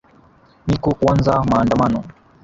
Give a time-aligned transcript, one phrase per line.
[0.67, 1.99] niko kuanza maandamano